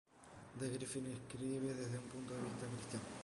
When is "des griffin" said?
0.59-1.05